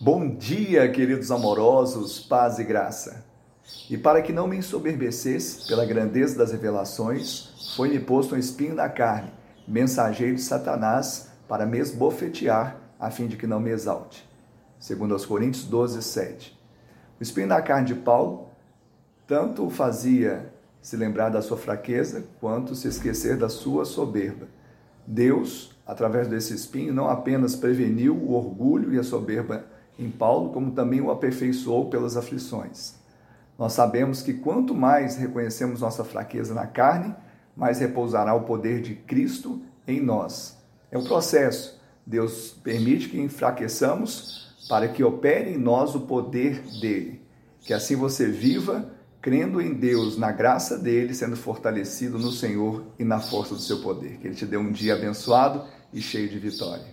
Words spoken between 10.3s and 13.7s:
de Satanás, para me esbofetear, a fim de que não me